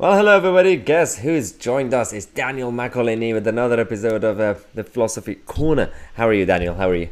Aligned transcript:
Well, 0.00 0.16
hello 0.16 0.34
everybody. 0.34 0.76
Guess 0.76 1.18
who's 1.18 1.52
joined 1.52 1.92
us? 1.92 2.14
It's 2.14 2.24
Daniel 2.24 2.72
McElhinney 2.72 3.34
with 3.34 3.46
another 3.46 3.78
episode 3.78 4.24
of 4.24 4.40
uh, 4.40 4.54
the 4.72 4.82
Philosophy 4.82 5.34
Corner. 5.34 5.92
How 6.14 6.26
are 6.26 6.32
you, 6.32 6.46
Daniel? 6.46 6.74
How 6.74 6.88
are 6.88 6.94
you? 6.94 7.10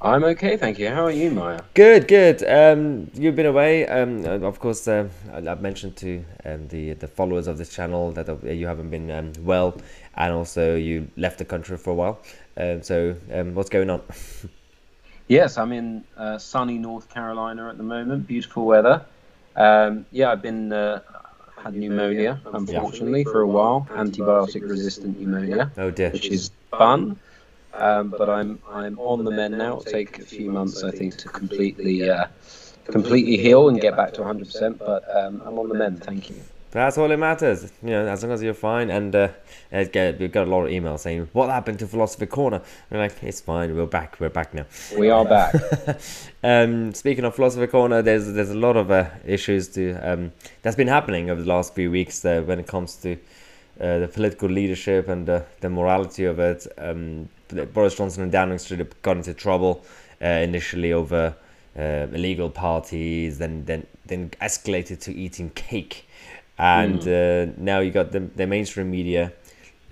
I'm 0.00 0.24
okay, 0.24 0.56
thank 0.56 0.78
you. 0.78 0.88
How 0.88 1.04
are 1.04 1.10
you, 1.10 1.30
Maya? 1.30 1.60
Good, 1.74 2.08
good. 2.08 2.42
Um, 2.42 3.10
you've 3.12 3.36
been 3.36 3.44
away. 3.44 3.86
Um, 3.86 4.24
uh, 4.24 4.38
of 4.48 4.58
course, 4.60 4.88
uh, 4.88 5.10
I've 5.30 5.60
mentioned 5.60 5.96
to 5.96 6.24
um, 6.46 6.68
the 6.68 6.94
the 6.94 7.06
followers 7.06 7.48
of 7.48 7.58
this 7.58 7.68
channel 7.68 8.12
that 8.12 8.30
uh, 8.30 8.38
you 8.46 8.66
haven't 8.66 8.88
been 8.88 9.10
um, 9.10 9.34
well, 9.40 9.76
and 10.14 10.32
also 10.32 10.74
you 10.74 11.10
left 11.18 11.36
the 11.36 11.44
country 11.44 11.76
for 11.76 11.90
a 11.90 11.94
while. 11.94 12.22
Um, 12.56 12.82
so, 12.82 13.14
um, 13.30 13.54
what's 13.54 13.68
going 13.68 13.90
on? 13.90 14.00
Yes, 15.28 15.58
I'm 15.58 15.72
in 15.72 16.04
uh, 16.16 16.38
sunny 16.38 16.78
North 16.78 17.10
Carolina 17.12 17.68
at 17.68 17.76
the 17.76 17.82
moment. 17.82 18.28
Beautiful 18.28 18.64
weather. 18.64 19.04
Um, 19.56 20.06
yeah, 20.12 20.30
I've 20.30 20.40
been 20.40 20.72
uh, 20.72 21.00
had 21.66 21.74
pneumonia, 21.74 22.40
unfortunately, 22.46 23.24
for 23.24 23.40
a 23.40 23.46
while. 23.46 23.86
Antibiotic-resistant 23.90 25.20
pneumonia, 25.20 25.72
Oh 25.76 25.90
dear. 25.90 26.10
which 26.10 26.28
is 26.28 26.50
fun. 26.70 27.18
Um, 27.72 28.08
but 28.08 28.30
I'm 28.30 28.58
I'm 28.70 28.98
on 28.98 29.24
the 29.24 29.30
mend 29.30 29.58
now. 29.58 29.78
It'll 29.78 29.92
take 29.92 30.18
a 30.18 30.24
few 30.24 30.50
months, 30.50 30.82
I 30.82 30.90
think, 30.90 31.18
to 31.18 31.28
completely 31.28 32.08
uh, 32.08 32.26
completely 32.86 33.36
heal 33.36 33.68
and 33.68 33.80
get 33.80 33.96
back 33.96 34.14
to 34.14 34.22
100%. 34.22 34.78
But 34.78 35.02
um, 35.14 35.42
I'm 35.44 35.58
on 35.58 35.68
the 35.68 35.74
mend. 35.74 36.02
Thank 36.02 36.30
you. 36.30 36.36
That's 36.72 36.98
all 36.98 37.10
it 37.10 37.16
matters. 37.16 37.72
You 37.82 37.90
know, 37.90 38.06
as 38.08 38.22
long 38.22 38.32
as 38.32 38.42
you're 38.42 38.52
fine. 38.54 38.90
And 38.90 39.14
uh, 39.14 39.28
get- 39.70 40.18
we've 40.18 40.32
got 40.32 40.46
a 40.46 40.50
lot 40.50 40.64
of 40.64 40.70
emails 40.70 41.00
saying, 41.00 41.28
"What 41.32 41.48
happened 41.48 41.78
to 41.78 41.86
Philosophy 41.86 42.26
Corner?" 42.26 42.60
We're 42.90 42.98
like, 42.98 43.22
"It's 43.22 43.40
fine. 43.40 43.74
We're 43.74 43.86
back. 43.86 44.20
We're 44.20 44.28
back 44.28 44.52
now." 44.52 44.66
We 44.98 45.08
are 45.10 45.24
back. 45.36 45.54
um, 46.44 46.92
speaking 46.92 47.24
of 47.24 47.34
philosophy 47.34 47.66
corner, 47.66 48.02
there's 48.02 48.32
there's 48.32 48.50
a 48.50 48.58
lot 48.58 48.76
of 48.76 48.90
uh, 48.90 49.08
issues 49.24 49.68
to 49.68 49.94
um, 50.02 50.32
that's 50.62 50.76
been 50.76 50.88
happening 50.88 51.30
over 51.30 51.40
the 51.42 51.48
last 51.48 51.74
few 51.74 51.90
weeks 51.90 52.24
uh, 52.24 52.42
when 52.44 52.58
it 52.58 52.66
comes 52.66 52.96
to 52.96 53.12
uh, 53.80 53.98
the 54.00 54.08
political 54.08 54.48
leadership 54.48 55.08
and 55.08 55.28
uh, 55.30 55.40
the 55.60 55.70
morality 55.70 56.24
of 56.24 56.38
it. 56.38 56.66
Um, 56.78 57.28
Boris 57.72 57.94
Johnson 57.96 58.22
and 58.24 58.32
Downing 58.32 58.58
Street 58.58 58.80
have 58.80 59.02
got 59.02 59.16
into 59.16 59.32
trouble 59.32 59.84
uh, 60.20 60.26
initially 60.26 60.92
over 60.92 61.34
illegal 61.78 62.48
parties, 62.50 63.38
then 63.38 63.64
then 63.66 63.86
then 64.06 64.30
escalated 64.40 64.98
to 65.00 65.14
eating 65.14 65.50
cake, 65.50 66.05
and 66.58 67.06
uh, 67.06 67.52
now 67.56 67.80
you 67.80 67.90
got 67.90 68.12
the 68.12 68.20
the 68.20 68.46
mainstream 68.46 68.90
media 68.90 69.32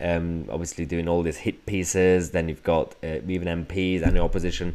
um, 0.01 0.47
obviously 0.51 0.85
doing 0.85 1.09
all 1.09 1.23
these 1.23 1.37
hit 1.37 1.67
pieces. 1.67 2.31
Then 2.31 2.49
you've 2.49 2.63
got 2.63 2.95
uh, 3.03 3.19
even 3.29 3.67
MPs 3.67 4.03
and 4.03 4.17
the 4.17 4.21
opposition 4.21 4.75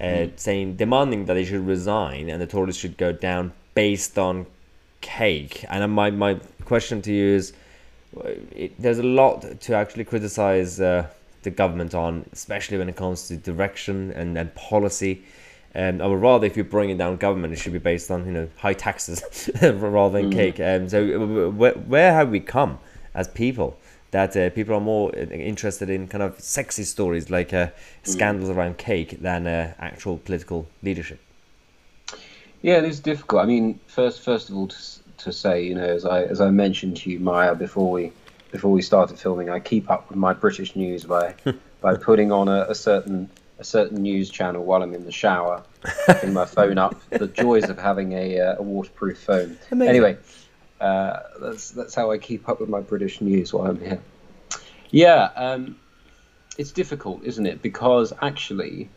uh, 0.00 0.26
saying 0.36 0.76
demanding 0.76 1.26
that 1.26 1.34
they 1.34 1.44
should 1.44 1.66
resign 1.66 2.28
and 2.28 2.40
the 2.40 2.46
Tories 2.46 2.76
should 2.76 2.96
go 2.96 3.12
down 3.12 3.52
based 3.74 4.18
on 4.18 4.46
cake. 5.00 5.64
And 5.68 5.92
my 5.92 6.10
my 6.10 6.34
question 6.64 7.02
to 7.02 7.12
you 7.12 7.34
is, 7.34 7.52
uh, 8.16 8.30
it, 8.54 8.80
there's 8.80 8.98
a 8.98 9.04
lot 9.04 9.60
to 9.60 9.74
actually 9.74 10.04
criticize 10.04 10.80
uh, 10.80 11.06
the 11.42 11.50
government 11.50 11.94
on, 11.94 12.28
especially 12.32 12.78
when 12.78 12.88
it 12.88 12.96
comes 12.96 13.28
to 13.28 13.36
direction 13.36 14.12
and, 14.12 14.36
and 14.36 14.54
policy. 14.54 15.22
Um, 15.74 16.00
I 16.00 16.06
would 16.06 16.20
rather 16.20 16.46
if 16.46 16.56
you're 16.56 16.64
bringing 16.64 16.96
down 16.96 17.16
government, 17.16 17.52
it 17.52 17.56
should 17.56 17.72
be 17.72 17.78
based 17.78 18.10
on 18.10 18.26
you 18.26 18.32
know 18.32 18.48
high 18.56 18.72
taxes 18.72 19.50
rather 19.62 20.22
than 20.22 20.30
cake. 20.30 20.58
Um, 20.60 20.88
so 20.88 21.02
uh, 21.02 21.50
where, 21.50 21.72
where 21.74 22.12
have 22.12 22.30
we 22.30 22.40
come 22.40 22.78
as 23.14 23.28
people? 23.28 23.78
That 24.10 24.34
uh, 24.34 24.48
people 24.50 24.74
are 24.74 24.80
more 24.80 25.10
uh, 25.14 25.26
interested 25.26 25.90
in 25.90 26.08
kind 26.08 26.22
of 26.22 26.40
sexy 26.40 26.84
stories 26.84 27.28
like 27.28 27.52
uh, 27.52 27.68
scandals 28.04 28.48
around 28.48 28.78
cake 28.78 29.20
than 29.20 29.46
uh, 29.46 29.74
actual 29.78 30.16
political 30.16 30.66
leadership. 30.82 31.20
Yeah, 32.62 32.78
it 32.78 32.84
is 32.84 33.00
difficult. 33.00 33.42
I 33.42 33.46
mean, 33.46 33.78
first, 33.86 34.22
first 34.22 34.48
of 34.48 34.56
all, 34.56 34.68
to, 34.68 34.76
to 35.18 35.32
say, 35.32 35.62
you 35.62 35.74
know, 35.74 35.84
as 35.84 36.06
I 36.06 36.22
as 36.22 36.40
I 36.40 36.50
mentioned 36.50 36.96
to 36.98 37.10
you, 37.10 37.20
Maya, 37.20 37.54
before 37.54 37.90
we 37.90 38.12
before 38.50 38.72
we 38.72 38.80
started 38.80 39.18
filming, 39.18 39.50
I 39.50 39.60
keep 39.60 39.90
up 39.90 40.08
with 40.08 40.16
my 40.16 40.32
British 40.32 40.74
news 40.74 41.04
by 41.04 41.34
by 41.82 41.96
putting 41.96 42.32
on 42.32 42.48
a, 42.48 42.62
a 42.68 42.74
certain 42.74 43.28
a 43.58 43.64
certain 43.64 44.02
news 44.02 44.30
channel 44.30 44.64
while 44.64 44.82
I'm 44.82 44.94
in 44.94 45.04
the 45.04 45.12
shower, 45.12 45.64
putting 46.06 46.32
my 46.32 46.44
phone 46.44 46.78
up. 46.78 46.96
The 47.10 47.26
joys 47.42 47.68
of 47.68 47.78
having 47.78 48.12
a, 48.12 48.40
uh, 48.40 48.56
a 48.58 48.62
waterproof 48.62 49.18
phone. 49.18 49.58
Amazing. 49.70 49.88
Anyway, 49.88 50.16
uh, 50.80 51.20
that's 51.40 51.70
that's 51.70 51.94
how 51.94 52.10
I 52.10 52.18
keep 52.18 52.48
up 52.48 52.60
with 52.60 52.68
my 52.68 52.80
British 52.80 53.20
news 53.20 53.52
while 53.52 53.66
I'm 53.66 53.80
here. 53.80 54.00
Yeah, 54.90 55.30
um, 55.34 55.76
it's 56.56 56.72
difficult, 56.72 57.24
isn't 57.24 57.46
it? 57.46 57.60
Because 57.60 58.12
actually, 58.22 58.88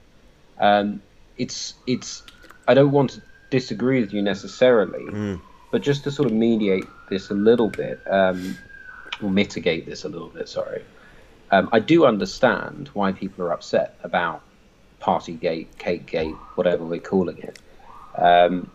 um, 0.59 1.01
it's 1.38 1.73
it's. 1.88 2.23
I 2.67 2.75
don't 2.75 2.91
want 2.91 3.11
to 3.11 3.23
disagree 3.49 3.99
with 3.99 4.13
you 4.13 4.22
necessarily, 4.22 5.39
but 5.72 5.81
just 5.81 6.03
to 6.03 6.11
sort 6.11 6.28
of 6.28 6.33
mediate 6.33 6.85
this 7.09 7.31
a 7.31 7.33
little 7.33 7.69
bit, 7.69 7.99
um, 8.09 8.57
or 9.22 9.31
mitigate 9.31 9.88
this 9.88 10.05
a 10.05 10.09
little 10.09 10.29
bit. 10.29 10.47
Sorry, 10.47 10.83
um, 11.49 11.67
I 11.72 11.79
do 11.79 12.05
understand 12.05 12.89
why 12.93 13.11
people 13.11 13.43
are 13.43 13.51
upset 13.51 13.97
about 14.03 14.43
Partygate, 15.01 15.67
Cakegate, 15.78 16.38
whatever 16.56 16.85
we're 16.85 17.00
calling 17.00 17.38
it. 17.39 17.57
Um, 18.17 18.69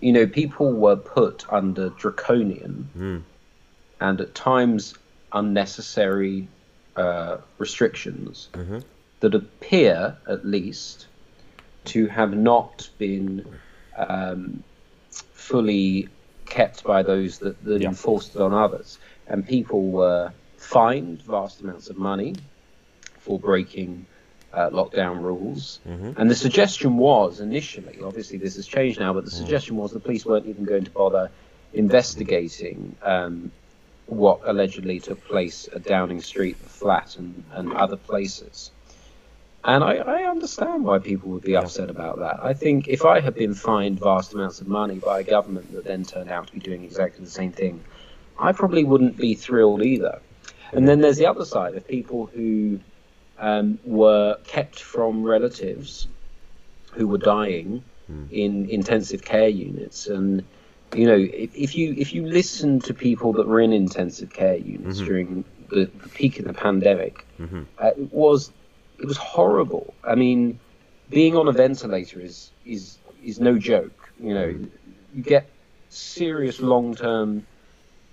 you 0.00 0.12
know, 0.12 0.26
people 0.26 0.72
were 0.72 0.96
put 0.96 1.44
under 1.52 1.90
draconian 1.90 2.90
and 4.00 4.20
at 4.20 4.34
times 4.34 4.94
unnecessary 5.32 6.48
uh, 6.96 7.38
restrictions 7.58 8.48
that 9.20 9.34
appear, 9.34 10.16
at 10.28 10.44
least, 10.46 11.06
to 11.84 12.06
have 12.06 12.34
not 12.34 12.88
been 12.98 13.58
um, 13.96 14.62
fully 15.10 16.08
kept 16.46 16.84
by 16.84 17.02
those 17.02 17.38
that, 17.38 17.62
that 17.64 17.80
Yeah. 17.82 17.88
enforced 17.88 18.34
it 18.36 18.40
on 18.40 18.52
others. 18.54 18.98
And 19.26 19.46
people 19.46 19.90
were 19.90 20.32
fined 20.56 21.22
vast 21.22 21.60
amounts 21.60 21.88
of 21.90 21.96
money 21.98 22.34
for 23.18 23.38
breaking 23.38 24.06
uh, 24.52 24.70
lockdown 24.70 25.20
rules. 25.22 25.80
And 26.16 26.30
the 26.30 26.34
suggestion 26.34 26.96
was 26.96 27.40
initially, 27.40 27.98
obviously 28.02 28.38
this 28.38 28.56
has 28.56 28.66
changed 28.66 29.00
now, 29.00 29.12
but 29.12 29.24
the 29.24 29.30
suggestion 29.30 29.76
was 29.76 29.92
the 29.92 30.00
police 30.00 30.24
weren't 30.24 30.46
even 30.46 30.64
going 30.64 30.84
to 30.84 30.90
bother 30.90 31.30
investigating 31.74 32.96
um, 33.02 33.50
what 34.06 34.40
allegedly 34.44 35.00
took 35.00 35.22
place 35.24 35.68
at 35.74 35.82
Downing 35.84 36.22
Street, 36.22 36.60
the 36.62 36.68
flat, 36.68 37.16
and, 37.16 37.44
and 37.52 37.72
other 37.72 37.96
places. 37.96 38.70
And 39.64 39.82
I, 39.82 39.96
I 39.96 40.30
understand 40.30 40.84
why 40.84 41.00
people 41.00 41.30
would 41.30 41.42
be 41.42 41.56
upset 41.56 41.90
about 41.90 42.20
that. 42.20 42.38
I 42.40 42.54
think 42.54 42.86
if 42.86 43.04
I 43.04 43.18
had 43.18 43.34
been 43.34 43.52
fined 43.52 43.98
vast 43.98 44.32
amounts 44.32 44.60
of 44.60 44.68
money 44.68 44.94
by 44.94 45.20
a 45.20 45.24
government 45.24 45.72
that 45.72 45.84
then 45.84 46.04
turned 46.04 46.30
out 46.30 46.46
to 46.46 46.52
be 46.52 46.60
doing 46.60 46.84
exactly 46.84 47.24
the 47.24 47.30
same 47.30 47.50
thing, 47.50 47.82
I 48.38 48.52
probably 48.52 48.84
wouldn't 48.84 49.16
be 49.16 49.34
thrilled 49.34 49.82
either. 49.82 50.20
And 50.72 50.86
then 50.86 51.00
there's 51.00 51.16
the 51.16 51.26
other 51.26 51.44
side 51.44 51.74
of 51.74 51.86
people 51.86 52.26
who 52.26 52.78
um, 53.38 53.78
were 53.84 54.38
kept 54.44 54.80
from 54.80 55.22
relatives 55.22 56.08
who 56.92 57.06
were 57.08 57.18
dying 57.18 57.82
in 58.30 58.68
intensive 58.70 59.24
care 59.24 59.48
units. 59.48 60.06
And 60.06 60.44
you 60.94 61.06
know, 61.06 61.16
if, 61.16 61.54
if 61.54 61.76
you 61.76 61.94
if 61.98 62.14
you 62.14 62.24
listen 62.26 62.80
to 62.80 62.94
people 62.94 63.32
that 63.34 63.46
were 63.46 63.60
in 63.60 63.72
intensive 63.72 64.32
care 64.32 64.56
units 64.56 64.98
during 65.06 65.44
the, 65.68 65.86
the 66.02 66.08
peak 66.08 66.38
of 66.38 66.44
the 66.46 66.52
pandemic, 66.54 67.26
uh, 67.82 67.86
it 67.88 68.12
was 68.12 68.52
it 68.98 69.06
was 69.06 69.16
horrible. 69.16 69.94
I 70.04 70.14
mean, 70.14 70.60
being 71.10 71.36
on 71.36 71.48
a 71.48 71.52
ventilator 71.52 72.20
is 72.20 72.52
is 72.64 72.98
is 73.22 73.40
no 73.40 73.58
joke. 73.58 74.12
You 74.20 74.34
know, 74.34 74.46
you 75.14 75.22
get 75.22 75.50
serious 75.88 76.60
long 76.60 76.94
term 76.94 77.46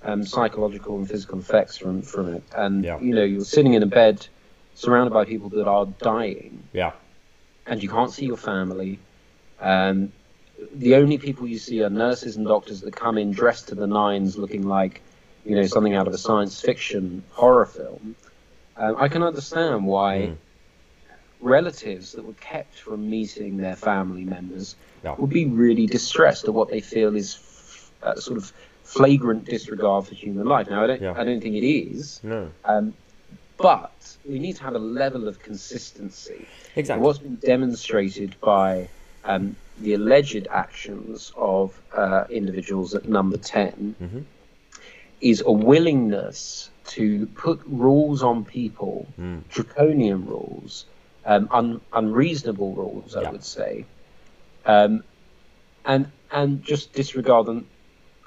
um, 0.02 0.24
psychological 0.26 0.98
and 0.98 1.08
physical 1.08 1.40
effects 1.40 1.78
from 1.78 2.02
from 2.02 2.34
it, 2.34 2.44
and 2.56 2.84
Yeah. 2.84 3.00
you 3.00 3.14
know, 3.14 3.24
you're 3.24 3.46
sitting 3.46 3.74
in 3.76 3.84
a 3.84 3.88
bed 3.88 4.28
surrounded 4.76 5.14
by 5.14 5.26
people 5.26 5.50
that 5.50 5.68
are 5.68 5.86
dying, 6.00 6.64
Yeah. 6.74 6.92
and 7.68 7.82
you 7.82 7.90
can't 7.90 8.12
see 8.12 8.26
your 8.26 8.38
family. 8.38 9.00
Um, 9.60 10.12
the 10.76 10.96
only 10.96 11.18
people 11.18 11.48
you 11.48 11.58
see 11.60 11.84
are 11.84 11.90
nurses 11.90 12.36
and 12.38 12.46
doctors 12.48 12.82
that 12.82 12.96
come 12.96 13.18
in 13.18 13.32
dressed 13.32 13.68
to 13.70 13.76
the 13.76 13.88
nines, 13.88 14.38
looking 14.38 14.64
like, 14.68 15.02
you 15.46 15.56
know, 15.56 15.66
something 15.66 15.94
out 15.94 16.08
of 16.08 16.14
a 16.14 16.18
science 16.18 16.60
fiction 16.62 17.24
horror 17.32 17.66
film. 17.66 18.16
Um, 18.78 18.96
I 18.98 19.08
can 19.08 19.22
understand 19.24 19.86
why 19.86 20.34
relatives 21.42 22.14
that 22.14 22.24
were 22.24 22.34
kept 22.34 22.76
from 22.76 23.10
meeting 23.10 23.58
their 23.58 23.76
family 23.76 24.24
members 24.24 24.76
Yeah. 25.04 25.16
would 25.18 25.30
be 25.30 25.46
really 25.46 25.86
distressed 25.86 26.46
at 26.46 26.54
what 26.54 26.70
they 26.70 26.80
feel 26.80 27.16
is 27.16 27.36
f- 27.36 27.92
uh, 28.02 28.16
sort 28.16 28.38
of 28.38 28.54
flagrant 28.84 29.46
disregard 29.46 30.08
for 30.08 30.16
human 30.16 30.46
life. 30.48 30.70
Now, 30.70 30.84
I 30.84 30.88
don't, 30.88 31.02
Yeah. 31.02 31.14
I 31.18 31.24
don't 31.24 31.42
think 31.42 31.56
it 31.56 31.66
is, 31.68 32.22
No. 32.24 32.50
um, 32.66 32.94
but 33.58 34.18
we 34.26 34.40
need 34.40 34.56
to 34.58 34.64
have 34.64 34.76
a 34.76 34.80
level 34.80 35.28
of 35.28 35.40
consistency. 35.40 36.48
Exactly. 36.76 37.04
What's 37.04 37.20
been 37.20 37.36
demonstrated 37.38 38.36
by 38.42 38.90
um, 39.24 39.56
the 39.80 39.94
alleged 39.94 40.48
actions 40.52 41.32
of 41.38 41.82
uh, 41.96 42.26
individuals 42.30 42.94
at 42.96 43.08
number 43.08 43.38
10 43.38 43.96
Mhm. 44.02 44.26
is 45.22 45.42
a 45.46 45.52
willingness 45.52 46.72
to 46.86 47.28
put 47.28 47.62
rules 47.66 48.22
on 48.24 48.44
people, 48.44 49.08
Mm. 49.20 49.48
draconian 49.50 50.26
rules, 50.26 50.86
um, 51.26 51.48
un- 51.52 51.82
unreasonable 51.94 52.76
rules, 52.76 53.16
I 53.16 53.22
Yeah. 53.22 53.32
would 53.32 53.44
say, 53.44 53.86
um, 54.66 55.04
and 55.86 56.12
and 56.32 56.62
just 56.64 56.94
disregard 56.94 57.46
them 57.46 57.70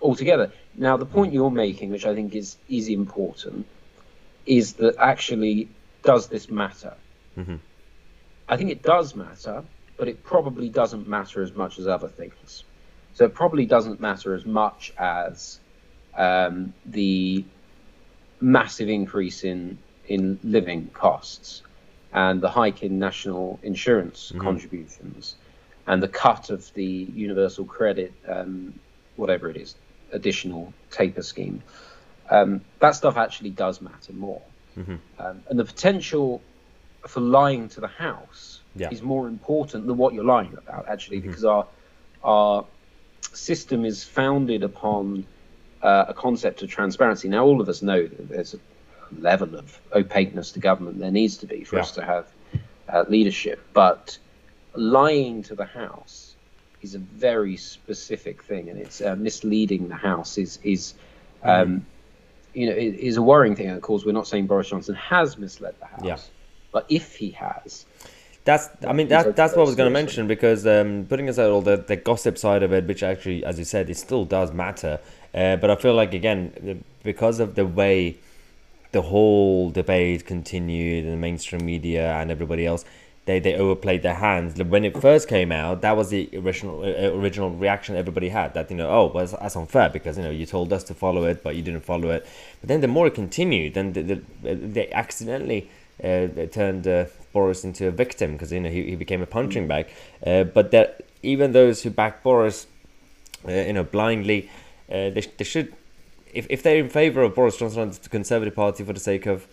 altogether. 0.02 0.52
Now, 0.74 0.96
the 0.96 1.06
point 1.06 1.32
you're 1.32 1.50
making, 1.50 1.90
which 1.90 2.06
I 2.06 2.14
think 2.14 2.34
is 2.34 2.58
is 2.68 2.88
important, 2.88 3.66
is 4.46 4.74
that 4.74 4.96
actually 4.98 5.70
does 6.02 6.28
this 6.28 6.50
matter? 6.50 6.94
Mm-hmm. 7.36 7.56
I 8.48 8.56
think 8.56 8.70
it 8.70 8.82
does 8.82 9.14
matter, 9.16 9.64
but 9.96 10.08
it 10.08 10.22
probably 10.24 10.68
doesn't 10.70 11.08
matter 11.08 11.42
as 11.42 11.52
much 11.54 11.78
as 11.78 11.86
other 11.88 12.08
things. 12.08 12.64
So 13.14 13.24
it 13.24 13.34
probably 13.34 13.66
doesn't 13.66 14.00
matter 14.00 14.34
as 14.34 14.46
much 14.46 14.92
as 14.98 15.60
um, 16.16 16.74
the 16.84 17.44
massive 18.40 18.88
increase 18.88 19.44
in 19.44 19.78
in 20.06 20.38
living 20.44 20.90
costs 20.90 21.62
and 22.12 22.40
the 22.40 22.48
hike 22.50 22.82
in 22.82 22.98
national 22.98 23.60
insurance 23.62 24.32
Mm-hmm. 24.34 24.40
contributions 24.44 25.36
and 25.86 26.02
the 26.02 26.08
cut 26.08 26.50
of 26.50 26.72
the 26.74 26.84
universal 26.84 27.64
credit, 27.64 28.12
um, 28.28 28.80
whatever 29.16 29.50
it 29.50 29.56
is, 29.56 29.76
additional 30.12 30.74
taper 30.90 31.22
scheme. 31.22 31.62
Um, 32.30 32.62
that 32.80 32.92
stuff 32.92 33.16
actually 33.16 33.50
does 33.50 33.80
matter 33.80 34.12
more. 34.12 34.42
Mhm. 34.76 34.98
Um, 35.18 35.42
and 35.48 35.58
the 35.58 35.64
potential 35.64 36.42
for 37.06 37.20
lying 37.20 37.68
to 37.70 37.80
the 37.80 37.88
House 37.88 38.62
Yeah. 38.74 38.90
is 38.90 39.02
more 39.02 39.28
important 39.28 39.86
than 39.86 39.96
what 39.96 40.12
you're 40.14 40.24
lying 40.24 40.54
about, 40.56 40.88
actually, 40.88 41.20
because 41.20 41.44
our 41.44 41.66
our 42.22 42.66
system 43.32 43.84
is 43.84 44.02
founded 44.04 44.62
upon 44.64 45.26
uh, 45.82 46.06
a 46.08 46.14
concept 46.14 46.62
of 46.62 46.68
transparency. 46.70 47.28
Now, 47.28 47.44
all 47.44 47.60
of 47.60 47.68
us 47.68 47.82
know 47.82 48.02
that 48.06 48.28
there's 48.28 48.54
a 48.54 48.60
level 49.12 49.54
of 49.54 49.80
opaqueness 49.94 50.52
to 50.52 50.58
government 50.58 50.98
there 50.98 51.10
needs 51.12 51.36
to 51.38 51.46
be 51.46 51.62
for 51.64 51.76
Yeah. 51.76 51.82
us 51.82 51.92
to 51.92 52.04
have 52.04 52.32
uh, 52.88 53.04
leadership, 53.08 53.60
but 53.72 54.18
lying 54.74 55.42
to 55.44 55.54
the 55.54 55.64
House 55.66 56.36
is 56.80 56.94
a 56.94 56.98
very 56.98 57.56
specific 57.56 58.42
thing, 58.42 58.70
and 58.70 58.78
it's 58.78 59.00
uh, 59.00 59.14
misleading 59.16 59.88
the 59.88 59.94
House 59.96 60.38
is 60.38 60.58
is 60.62 60.94
um, 61.42 61.86
you 62.56 62.66
know 62.68 62.76
is, 62.86 62.94
is 62.94 63.16
a 63.16 63.22
worrying 63.22 63.54
thing. 63.56 63.68
And 63.68 63.76
of 63.76 63.82
course, 63.82 64.04
we're 64.04 64.12
not 64.20 64.26
saying 64.26 64.46
Boris 64.46 64.68
Johnson 64.70 64.94
has 64.94 65.38
misled 65.38 65.74
the 65.78 65.86
House, 65.86 66.04
Yeah. 66.10 66.18
but 66.72 66.86
if 66.88 67.06
he 67.16 67.30
has, 67.32 67.86
That's, 68.44 68.68
I 68.86 68.92
mean, 68.92 69.08
that, 69.08 69.36
that's 69.36 69.54
what 69.54 69.62
I 69.62 69.66
was 69.66 69.74
going 69.80 69.90
to 69.92 69.98
mention 70.02 70.26
because 70.26 70.66
um, 70.66 71.06
putting 71.08 71.28
aside 71.28 71.50
all 71.54 71.62
the, 71.62 71.76
the 71.76 71.96
gossip 71.96 72.38
side 72.38 72.62
of 72.62 72.72
it, 72.72 72.86
which 72.86 73.02
actually, 73.02 73.44
as 73.44 73.58
you 73.58 73.64
said, 73.64 73.90
it 73.90 73.96
still 73.96 74.24
does 74.24 74.52
matter. 74.52 75.00
Uh, 75.34 75.56
but 75.56 75.68
I 75.70 75.76
feel 75.76 75.94
like, 75.94 76.14
again, 76.14 76.84
because 77.02 77.40
of 77.40 77.56
the 77.56 77.66
way 77.66 78.16
the 78.92 79.02
whole 79.02 79.70
debate 79.70 80.24
continued 80.24 81.04
in 81.04 81.10
the 81.10 81.16
mainstream 81.16 81.64
media 81.66 82.12
and 82.20 82.30
everybody 82.30 82.64
else, 82.64 82.84
they, 83.26 83.38
they 83.38 83.54
overplayed 83.54 84.02
their 84.02 84.14
hands. 84.14 84.60
When 84.60 84.84
it 84.84 85.00
first 85.00 85.28
came 85.28 85.52
out, 85.52 85.82
that 85.82 85.96
was 85.96 86.10
the 86.10 86.30
original 86.34 86.82
uh, 86.82 87.12
original 87.18 87.50
reaction 87.50 87.96
everybody 87.96 88.30
had. 88.30 88.54
That 88.54 88.70
you 88.70 88.76
know, 88.76 88.88
oh, 88.88 89.12
well, 89.12 89.26
that's, 89.26 89.56
unfair 89.56 89.90
because 89.90 90.16
you 90.16 90.24
know 90.24 90.30
you 90.30 90.46
told 90.46 90.72
us 90.72 90.84
to 90.84 90.94
follow 90.94 91.24
it, 91.24 91.42
but 91.42 91.54
you 91.56 91.62
didn't 91.62 91.84
follow 91.84 92.10
it. 92.10 92.26
But 92.60 92.68
then 92.68 92.80
the 92.80 92.88
more 92.88 93.08
it 93.08 93.14
continued, 93.14 93.74
then 93.74 93.92
the, 93.92 94.02
the, 94.02 94.54
they 94.54 94.90
accidentally 94.92 95.70
uh, 96.02 96.26
they 96.26 96.48
turned 96.50 96.86
uh, 96.86 97.06
Boris 97.32 97.64
into 97.64 97.86
a 97.86 97.90
victim 97.90 98.32
because 98.32 98.52
you 98.52 98.60
know 98.60 98.70
he, 98.70 98.90
he 98.90 98.96
became 98.96 99.22
a 99.22 99.26
punching 99.26 99.66
bag. 99.66 99.88
Uh, 100.24 100.44
but 100.44 100.70
that 100.70 101.02
even 101.22 101.52
those 101.52 101.82
who 101.82 101.90
back 101.90 102.22
Boris, 102.22 102.66
uh, 103.46 103.52
you 103.52 103.72
know, 103.72 103.84
blindly, 103.84 104.50
uh, 104.88 105.10
they, 105.10 105.24
they 105.36 105.44
should, 105.44 105.74
if, 106.32 106.46
if 106.48 106.62
they're 106.62 106.78
in 106.78 106.88
favor 106.88 107.22
of 107.22 107.34
Boris 107.34 107.56
Johnson 107.56 107.82
and 107.82 107.92
the 107.92 108.08
Conservative 108.08 108.54
Party 108.54 108.84
for 108.84 108.92
the 108.92 109.00
sake 109.00 109.26
of, 109.26 109.46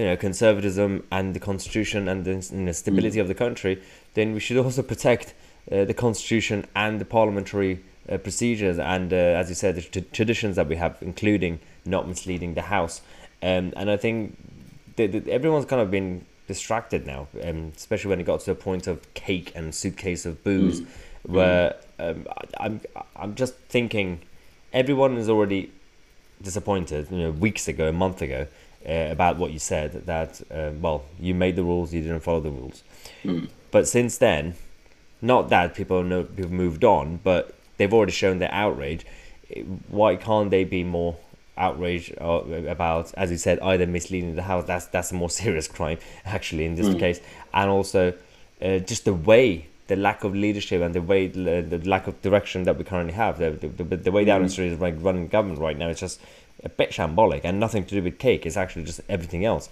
you 0.00 0.06
know, 0.06 0.16
conservatism 0.16 1.04
and 1.12 1.34
the 1.34 1.40
constitution 1.40 2.08
and 2.08 2.24
the, 2.24 2.48
and 2.52 2.66
the 2.66 2.72
stability 2.72 3.18
of 3.18 3.28
the 3.28 3.34
country, 3.34 3.82
then 4.14 4.32
we 4.32 4.40
should 4.40 4.56
also 4.56 4.82
protect 4.82 5.34
uh, 5.70 5.84
the 5.84 5.92
constitution 5.92 6.64
and 6.74 6.98
the 6.98 7.04
parliamentary 7.04 7.84
uh, 8.08 8.16
procedures 8.16 8.78
and, 8.78 9.12
uh, 9.12 9.16
as 9.16 9.50
you 9.50 9.54
said, 9.54 9.74
the 9.74 9.82
t- 9.82 10.00
traditions 10.10 10.56
that 10.56 10.66
we 10.66 10.76
have, 10.76 10.96
including 11.02 11.60
not 11.84 12.08
misleading 12.08 12.54
the 12.54 12.62
House. 12.62 13.02
Um, 13.42 13.74
and 13.76 13.90
I 13.90 13.98
think 13.98 14.38
the, 14.96 15.06
the, 15.06 15.30
everyone's 15.30 15.66
kind 15.66 15.82
of 15.82 15.90
been 15.90 16.24
distracted 16.48 17.06
now, 17.06 17.28
um, 17.44 17.72
especially 17.76 18.08
when 18.08 18.20
it 18.20 18.24
got 18.24 18.40
to 18.40 18.52
a 18.52 18.54
point 18.54 18.86
of 18.86 19.12
cake 19.12 19.52
and 19.54 19.74
suitcase 19.74 20.24
of 20.24 20.42
booze, 20.42 20.80
where 21.24 21.76
um, 21.98 22.26
I, 22.58 22.64
I'm 22.64 22.80
I'm 23.14 23.34
just 23.34 23.54
thinking 23.68 24.20
everyone 24.72 25.18
is 25.18 25.28
already 25.28 25.70
disappointed. 26.40 27.08
You 27.10 27.18
know, 27.18 27.30
weeks 27.30 27.68
ago, 27.68 27.88
a 27.88 27.92
month 27.92 28.22
ago, 28.22 28.46
uh, 28.88 29.08
about 29.10 29.36
what 29.36 29.50
you 29.50 29.58
said 29.58 30.06
that 30.06 30.40
uh, 30.50 30.70
well, 30.80 31.04
you 31.18 31.34
made 31.34 31.56
the 31.56 31.64
rules, 31.64 31.92
you 31.92 32.02
didn't 32.02 32.20
follow 32.20 32.40
the 32.40 32.50
rules. 32.50 32.82
But 33.70 33.86
since 33.86 34.18
then, 34.18 34.54
not 35.22 35.48
that 35.50 35.74
people 35.74 36.02
know 36.02 36.24
people 36.24 36.52
moved 36.52 36.84
on, 36.84 37.20
but 37.22 37.54
they've 37.76 37.92
already 37.92 38.12
shown 38.12 38.38
their 38.38 38.52
outrage. 38.52 39.04
Why 39.88 40.16
can't 40.16 40.50
they 40.50 40.64
be 40.64 40.84
more 40.84 41.16
outraged 41.56 42.14
uh, 42.20 42.42
about, 42.68 43.12
as 43.14 43.30
you 43.30 43.36
said, 43.36 43.60
either 43.60 43.86
misleading 43.86 44.34
the 44.36 44.42
house? 44.42 44.64
That's 44.64 44.86
that's 44.86 45.12
a 45.12 45.14
more 45.14 45.30
serious 45.42 45.68
crime, 45.68 45.98
actually, 46.24 46.64
in 46.64 46.74
this 46.74 46.94
case, 46.94 47.20
and 47.52 47.70
also 47.70 48.14
uh, 48.62 48.78
just 48.78 49.04
the 49.04 49.14
way, 49.14 49.66
the 49.88 49.96
lack 49.96 50.24
of 50.24 50.34
leadership 50.34 50.82
and 50.82 50.94
the 50.94 51.02
way, 51.02 51.26
the, 51.26 51.62
the 51.62 51.78
lack 51.88 52.06
of 52.06 52.20
direction 52.22 52.64
that 52.64 52.78
we 52.78 52.84
currently 52.84 53.14
have, 53.14 53.38
the 53.38 53.50
the, 53.50 53.96
the, 53.96 54.12
way 54.12 54.24
the 54.24 54.34
industry 54.34 54.68
is 54.68 54.80
like 54.80 54.94
running 54.98 55.28
government 55.28 55.60
right 55.60 55.76
now, 55.76 55.88
it's 55.88 56.00
just 56.00 56.20
a 56.64 56.68
bit 56.68 56.90
shambolic 56.90 57.40
and 57.44 57.58
nothing 57.58 57.84
to 57.84 57.94
do 57.94 58.02
with 58.02 58.18
cake. 58.18 58.46
It's 58.46 58.56
actually 58.56 58.84
just 58.84 59.00
everything 59.08 59.44
else, 59.44 59.68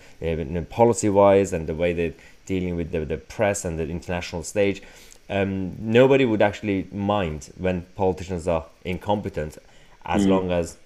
policy 0.70 1.08
wise 1.08 1.52
and 1.52 1.66
the 1.66 1.74
way 1.74 1.92
they're 1.92 2.14
dealing 2.46 2.76
with 2.76 2.92
the, 2.92 3.04
the 3.04 3.18
press 3.18 3.64
and 3.64 3.78
the 3.78 3.88
international 3.88 4.42
stage. 4.42 4.82
Um, 5.30 5.76
nobody 5.78 6.24
would 6.24 6.40
actually 6.40 6.88
mind 6.90 7.52
when 7.58 7.82
politicians 7.94 8.48
are 8.48 8.64
incompetent 8.84 9.58
as 10.06 10.26
long 10.26 10.50
as 10.50 10.78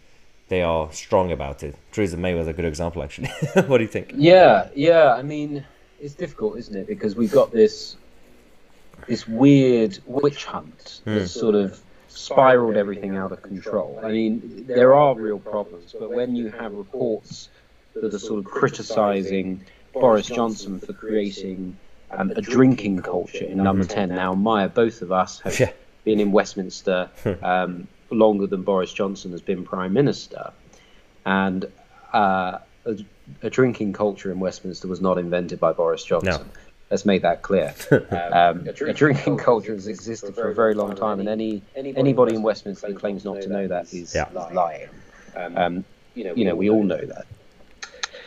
they 0.49 0.63
are 0.63 0.93
strong 0.93 1.31
about 1.31 1.63
it. 1.63 1.77
Theresa 1.93 2.17
May 2.17 2.35
was 2.35 2.49
a 2.49 2.53
good 2.53 2.65
example, 2.65 3.03
actually. 3.03 3.29
what 3.67 3.79
do 3.79 3.85
you 3.85 3.89
think? 3.89 4.13
Yeah, 4.15 4.69
yeah. 4.75 5.15
I 5.15 5.23
mean, 5.23 5.65
it's 6.01 6.15
difficult, 6.15 6.59
isn't 6.59 6.77
it? 6.77 6.89
Because 6.89 7.15
we've 7.15 7.33
got 7.33 7.53
this 7.53 7.97
this 9.09 9.27
weird 9.27 9.99
witch 10.07 10.45
hunt 10.45 11.01
that's 11.05 11.33
sort 11.33 11.55
of 11.55 11.81
spiraled 12.17 12.77
everything 12.77 13.17
out 13.17 13.33
of 13.33 13.43
control. 13.43 14.01
I 14.03 14.11
mean, 14.11 14.65
there 14.67 14.95
are 14.95 15.15
real 15.15 15.39
problems, 15.39 15.95
but 15.99 16.11
when 16.11 16.37
you 16.37 16.51
have 16.51 16.73
reports 16.73 17.49
that 17.95 18.15
are 18.15 18.19
sort 18.19 18.39
of 18.39 18.45
criticising 18.47 19.65
Boris 19.93 20.27
Johnson 20.27 20.81
for 20.81 20.93
creating 20.93 21.77
um, 22.11 22.31
a 22.37 22.41
drinking 22.43 23.03
culture 23.03 23.45
in 23.45 23.59
Number 23.59 23.85
Ten. 23.85 24.11
Now, 24.11 24.35
Maya, 24.35 24.69
both 24.69 25.03
of 25.03 25.13
us 25.13 25.41
have 25.41 25.59
Yeah. 25.59 25.73
been 26.05 26.21
in 26.21 26.33
Westminster 26.33 27.11
um, 27.43 27.89
longer 28.11 28.47
than 28.47 28.63
Boris 28.63 28.93
Johnson 28.93 29.33
has 29.33 29.43
been 29.43 29.65
Prime 29.65 29.93
Minister, 29.93 30.53
and 31.25 31.65
uh, 32.13 32.59
a, 32.85 32.97
a 33.43 33.51
drinking 33.51 33.93
culture 33.93 34.31
in 34.33 34.41
Westminster 34.41 34.89
was 34.89 35.01
not 35.01 35.19
invented 35.19 35.61
by 35.61 35.73
Boris 35.73 36.05
Johnson. 36.05 36.51
Let's 36.93 37.07
make 37.07 37.23
that 37.23 37.41
clear. 37.41 37.75
Um, 38.33 38.69
a 38.69 38.93
drinking 38.93 39.39
culture 39.39 39.73
has 39.73 39.87
existed 39.87 40.35
for 40.35 40.51
a 40.51 40.55
very 40.55 40.75
long 40.75 40.95
time, 40.95 41.21
and 41.21 41.29
any 41.29 41.63
anybody 41.75 42.35
in 42.35 42.43
Westminster 42.43 42.89
that 42.89 42.99
claims 42.99 43.25
not 43.25 43.41
to 43.41 43.49
know 43.49 43.67
that 43.67 43.93
is 43.95 44.15
Yeah. 44.15 44.29
lying. 44.53 44.89
Um, 45.35 45.85
you 46.15 46.45
know, 46.45 46.55
we 46.55 46.69
all 46.69 46.83
know 46.83 47.01
that. 47.01 47.27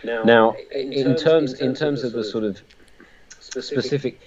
Now, 0.03 0.55
in 0.71 1.15
terms 1.15 1.53
in 1.53 1.75
terms 1.75 2.03
of 2.03 2.13
the 2.13 2.23
sort 2.23 2.43
of 2.43 2.59
specific, 3.39 4.19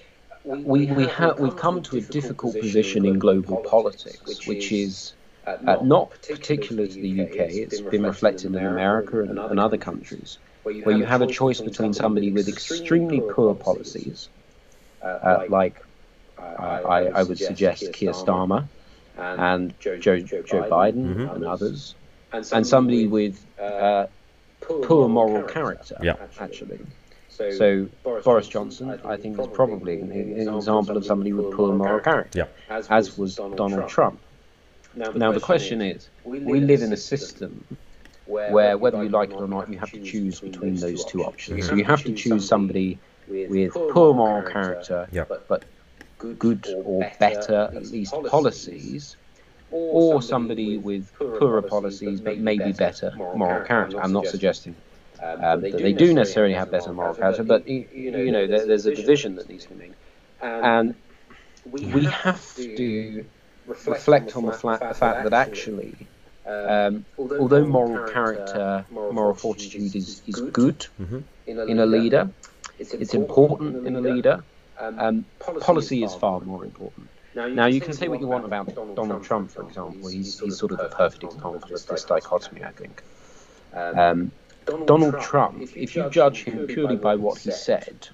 we 0.44 0.86
we 0.86 1.06
have 1.06 1.40
we've 1.40 1.56
come 1.56 1.82
to 1.82 1.96
a 1.96 2.00
difficult 2.00 2.54
position 2.60 3.04
in 3.04 3.18
global 3.18 3.56
politics, 3.56 4.46
which 4.46 4.70
is 4.70 5.14
uh, 5.46 5.78
not 5.82 6.10
particular 6.10 6.86
to 6.86 6.94
the 7.06 7.22
UK. 7.24 7.36
It's 7.62 7.80
been 7.80 8.04
reflected 8.04 8.54
in 8.54 8.64
America 8.64 9.20
and, 9.22 9.36
and 9.38 9.58
other 9.58 9.78
countries, 9.78 10.38
where 10.84 10.96
you 10.96 11.04
have 11.04 11.22
a 11.22 11.26
choice 11.26 11.60
between 11.60 11.92
somebody 11.94 12.30
with 12.32 12.48
extremely 12.48 13.20
poor 13.20 13.54
policies, 13.54 14.28
uh, 15.02 15.44
like 15.48 15.76
I, 16.38 16.42
I, 16.44 16.98
I 17.18 17.22
would 17.22 17.38
suggest 17.38 17.92
Keir 17.92 18.12
Starmer 18.12 18.68
and 19.16 19.74
Joe, 19.80 19.98
Joe 19.98 20.18
Biden 20.70 21.34
and 21.34 21.44
others, 21.44 21.94
and 22.32 22.66
somebody 22.66 23.06
with 23.06 23.44
uh, 23.60 24.06
poor 24.60 25.08
moral 25.08 25.44
character, 25.44 25.96
Yeah. 26.02 26.14
actually. 26.38 26.80
So 27.28 27.88
Boris 28.02 28.48
Johnson, 28.48 29.00
I 29.04 29.16
think, 29.16 29.38
is 29.38 29.46
probably 29.48 30.00
an, 30.00 30.10
an 30.12 30.54
example 30.56 30.96
of 30.96 31.04
somebody 31.04 31.32
with 31.32 31.54
poor 31.54 31.72
moral 31.74 32.00
character, 32.00 32.38
Yeah. 32.68 32.76
as 32.90 33.16
was 33.16 33.36
Donald 33.36 33.88
Trump. 33.88 34.20
Now 34.94 35.32
the 35.32 35.40
question 35.40 35.80
is, 35.82 36.08
we 36.24 36.60
live 36.60 36.82
in 36.82 36.92
a 36.92 36.96
system 36.96 37.64
where, 38.36 38.78
whether 38.78 38.98
you 38.98 39.08
like 39.08 39.32
it 39.32 39.40
or 39.40 39.48
not, 39.48 39.68
you 39.68 39.78
have 39.78 39.92
to 39.92 40.00
choose 40.00 40.40
between 40.40 40.80
those 40.80 41.04
two 41.04 41.24
options. 41.24 41.66
So 41.66 41.74
you 41.74 41.84
have 41.84 42.04
to 42.04 42.12
choose 42.12 42.46
somebody 42.48 43.00
with 43.46 43.72
poor 43.88 44.14
moral 44.14 44.42
character, 44.42 45.08
Yeah. 45.12 45.24
but 45.48 45.64
good 46.38 46.66
or 46.84 47.06
better, 47.18 47.72
at 47.76 47.86
least, 47.90 48.12
policies, 48.24 49.16
or 49.70 50.22
somebody 50.22 50.78
with 50.78 51.10
poorer 51.38 51.62
policies 51.62 52.20
but 52.20 52.38
maybe 52.38 52.72
better 52.72 53.12
moral 53.16 53.60
character. 53.60 54.00
I'm 54.00 54.12
not 54.12 54.26
suggesting 54.28 54.76
um, 55.20 55.60
that 55.70 55.82
they 55.82 55.92
do 55.92 56.12
necessarily 56.14 56.54
have 56.54 56.70
better 56.70 56.92
moral 56.92 57.14
character, 57.14 57.44
but 57.44 57.64
y- 57.66 57.88
you 57.92 58.32
know, 58.32 58.46
there, 58.46 58.66
there's 58.66 58.86
a 58.86 58.92
division 58.92 59.34
that 59.36 59.48
needs 59.48 59.64
to 59.64 59.70
be 59.70 59.76
made, 59.76 59.96
and 60.40 60.94
we 61.64 62.04
have 62.06 62.54
to 62.56 63.24
reflect 63.66 64.36
on 64.36 64.46
the, 64.46 64.52
fla- 64.52 64.78
the 64.88 64.94
fact 64.94 65.22
that 65.24 65.32
actually 65.32 66.10
Um, 66.48 67.04
although 67.18 67.66
moral 67.66 68.08
character, 68.08 68.84
moral 68.90 69.34
fortitude 69.34 69.94
is, 69.94 70.22
is 70.26 70.40
good 70.40 70.86
in 71.46 71.78
a 71.78 71.86
leader, 71.86 72.30
it's 72.78 73.14
important 73.14 73.86
in 73.86 73.96
a 73.96 74.00
leader. 74.00 74.42
Um, 74.78 75.24
policy 75.60 76.04
is 76.04 76.14
far 76.14 76.40
more 76.40 76.64
important. 76.64 77.08
Now, 77.34 77.66
you 77.66 77.80
can 77.80 77.92
say 77.92 78.08
what 78.08 78.20
you 78.20 78.26
want 78.26 78.44
about 78.44 78.74
Donald 78.74 79.22
Trump, 79.24 79.50
for 79.50 79.62
example. 79.62 80.08
He's, 80.08 80.40
he's 80.40 80.58
sort 80.58 80.72
of 80.72 80.78
the 80.78 80.88
perfect 80.88 81.24
example 81.24 81.56
of 81.56 81.86
this 81.86 82.04
dichotomy, 82.04 82.64
I 82.64 82.72
think. 82.72 83.02
Um, 83.74 84.32
Donald 84.86 85.20
Trump, 85.20 85.60
if 85.76 85.94
you 85.96 86.08
judge 86.10 86.44
him 86.44 86.66
purely 86.66 86.96
by 86.96 87.14
what 87.16 87.38
he 87.38 87.50
said, 87.50 88.08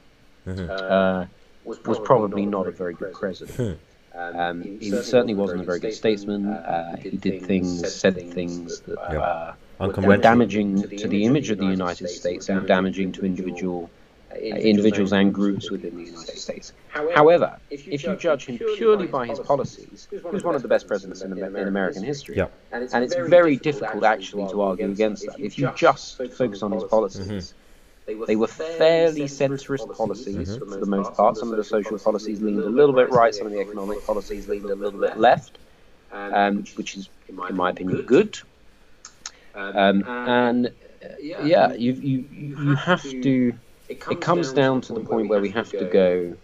uh, 0.46 1.26
was 1.64 1.98
probably 2.00 2.46
not 2.46 2.66
a 2.66 2.70
very 2.72 2.94
good 2.94 3.12
president. 3.12 3.78
Um, 4.14 4.62
he 4.62 4.90
certainly 4.90 5.34
wasn't 5.34 5.62
a 5.62 5.64
very 5.64 5.80
good 5.80 5.94
statesman. 5.94 6.46
Uh, 6.46 6.96
he 6.96 7.10
did 7.10 7.42
things, 7.42 7.92
said 7.92 8.14
things 8.32 8.80
that 8.80 8.98
uh, 8.98 9.54
were 9.80 10.16
damaging 10.16 10.82
to 10.98 11.08
the 11.08 11.24
image 11.24 11.50
of 11.50 11.58
the 11.58 11.66
United 11.66 12.08
States 12.08 12.48
and 12.48 12.66
damaging 12.66 13.12
to 13.12 13.24
individual 13.24 13.90
uh, 14.34 14.36
individuals 14.38 15.12
and 15.12 15.32
groups 15.32 15.70
within 15.70 15.96
the 15.96 16.04
United 16.04 16.38
States. 16.38 16.72
However, 16.88 17.56
if 17.70 17.86
you 17.86 18.16
judge 18.16 18.46
him 18.46 18.58
purely 18.76 19.06
by 19.06 19.26
his 19.26 19.40
policies, 19.40 20.08
he 20.10 20.18
was 20.18 20.44
one 20.44 20.54
of 20.54 20.62
the 20.62 20.68
best 20.68 20.86
presidents 20.86 21.22
in, 21.22 21.32
in 21.32 21.68
American 21.68 22.02
history. 22.02 22.36
Yeah. 22.36 22.48
And 22.72 23.04
it's 23.04 23.14
very 23.14 23.56
difficult 23.56 24.04
actually 24.04 24.48
to 24.50 24.62
argue 24.62 24.90
against 24.90 25.26
that. 25.26 25.40
If 25.40 25.58
you 25.58 25.72
just 25.76 26.16
focus 26.16 26.62
on 26.62 26.72
his 26.72 26.84
policies, 26.84 27.26
mm-hmm. 27.26 27.63
They 28.06 28.36
were 28.36 28.46
fairly 28.46 29.22
centrist 29.22 29.96
policies 29.96 30.50
mm-hmm. 30.50 30.70
for 30.70 30.76
the 30.76 30.86
most 30.86 31.14
part. 31.14 31.36
Some 31.36 31.50
of 31.50 31.56
the 31.56 31.64
social 31.64 31.98
policies 31.98 32.40
leaned 32.40 32.60
a 32.60 32.68
little 32.68 32.94
bit 32.94 33.10
right, 33.10 33.34
some 33.34 33.46
of 33.46 33.52
the 33.52 33.60
economic 33.60 34.04
policies 34.04 34.48
leaned 34.48 34.66
a 34.66 34.74
little 34.74 35.00
bit 35.00 35.18
left, 35.18 35.58
um, 36.12 36.64
which 36.74 36.96
is, 36.96 37.08
in 37.28 37.56
my 37.56 37.70
opinion, 37.70 38.02
good. 38.02 38.38
Um, 39.54 40.04
and 40.06 40.72
yeah, 41.20 41.72
you, 41.72 41.92
you, 41.92 42.24
you 42.30 42.74
have 42.74 43.02
to 43.02 43.54
it 43.88 44.20
comes, 44.20 44.52
down, 44.52 44.80
to 44.82 44.94
the 44.94 45.00
point 45.00 45.28
where 45.28 45.40
we 45.40 45.50
have 45.50 45.70
to 45.70 45.84
go, 45.84 46.36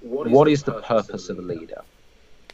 what 0.00 0.48
is 0.48 0.62
the 0.62 0.80
purpose 0.80 1.28
of 1.28 1.38
a 1.38 1.42
leader? 1.42 1.82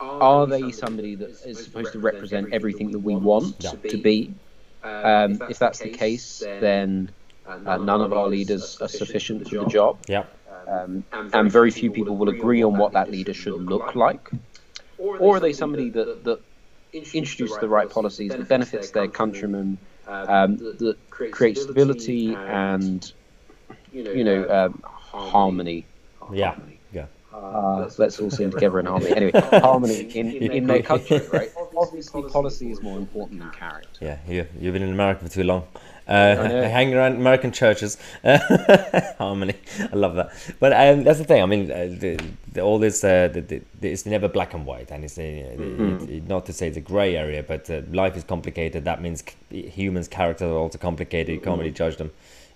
Are 0.01 0.47
they 0.47 0.73
somebody 0.73 1.15
that 1.17 1.31
is 1.45 1.63
supposed 1.63 1.93
to 1.93 2.01
represent 2.01 2.53
everything 2.53 2.91
that 2.93 2.99
we 2.99 3.15
want 3.15 3.61
to 3.61 3.99
be? 3.99 4.35
Um, 4.83 5.41
if 5.49 5.59
that's 5.59 5.79
the 5.79 5.91
case, 5.91 6.41
then 6.41 7.11
uh, 7.47 7.77
none 7.77 8.01
of 8.01 8.13
our 8.13 8.29
leaders 8.29 8.79
are 8.81 8.89
sufficient 8.89 9.49
for 9.49 9.59
the 9.59 9.67
job. 9.67 9.99
Yeah. 10.09 10.25
Um, 10.67 11.05
and 11.13 11.51
very 11.51 11.71
few 11.71 11.91
people 11.91 12.17
will 12.17 12.31
agree 12.31 12.63
on 12.63 12.79
what 12.79 12.93
that 12.93 13.11
leader 13.11 13.35
should 13.35 13.63
look 13.63 13.95
like. 13.95 14.31
Or 14.99 15.37
are 15.37 15.41
they 15.41 15.53
somebody 15.53 15.91
that, 15.91 16.25
that 16.25 16.41
introduces 16.93 17.59
the 17.59 17.69
right 17.69 17.91
policies 17.91 18.33
that 18.33 18.49
benefits 18.49 18.91
their 18.91 19.09
countrymen, 19.09 19.79
um, 20.07 20.57
that 20.57 20.97
creates 21.11 21.63
stability 21.63 22.35
and 22.35 23.13
you 23.93 24.25
know, 24.25 24.49
um, 24.49 24.83
harmony. 24.85 25.87
Yeah. 26.33 26.53
Harmony. 26.53 26.81
Yeah. 26.93 27.07
Uh, 27.33 27.91
let's 27.99 28.21
all 28.21 28.31
sing 28.31 28.51
together 28.51 28.81
in 28.81 28.87
harmony. 28.87 29.15
Anyway, 29.15 29.33
harmony 29.61 30.03
in, 30.15 30.31
in 30.31 30.67
their 30.67 30.83
country, 30.83 31.21
right? 31.33 31.53
Obviously, 31.77 32.23
policy 32.23 32.71
is 32.71 32.81
more 32.81 32.99
important 32.99 33.41
than 33.41 33.51
character. 33.51 33.99
Yeah, 34.01 34.19
you, 34.29 34.47
you've 34.59 34.73
been 34.73 34.83
in 34.83 34.93
America 34.93 35.25
for 35.25 35.31
too 35.31 35.45
long. 35.45 35.67
Uh, 36.07 36.37
hanging 36.69 36.95
around 36.95 37.17
American 37.17 37.51
churches, 37.51 37.97
harmony. 39.19 39.55
I 39.81 39.97
love 39.97 40.17
that. 40.17 40.33
But 40.61 40.73
um, 40.73 41.03
that's 41.03 41.19
the 41.19 41.25
thing. 41.25 41.43
I 41.43 41.47
mean, 41.47 41.71
uh, 41.71 41.87
the, 41.99 42.21
the, 42.53 42.61
all 42.61 42.79
this 42.79 43.03
uh, 43.03 43.29
the, 43.29 43.63
it's 43.81 44.05
never 44.05 44.29
black 44.29 44.53
and 44.53 44.67
white, 44.67 44.91
and 44.91 45.03
it's 45.03 45.17
uh, 45.17 45.23
mm-hmm. 45.23 46.05
it, 46.05 46.11
it, 46.11 46.29
not 46.29 46.45
to 46.47 46.53
say 46.53 46.69
it's 46.69 46.77
a 46.77 46.83
grey 46.83 47.17
area, 47.17 47.43
but 47.43 47.71
uh, 47.71 47.81
life 47.91 48.17
is 48.19 48.25
complicated. 48.25 48.85
That 48.85 49.01
means 49.01 49.25
humans' 49.51 50.09
characters 50.09 50.51
are 50.51 50.59
also 50.59 50.77
complicated. 50.77 51.35
You 51.35 51.41
can't 51.41 51.59
really 51.59 51.73
judge 51.73 51.97
them 51.97 52.11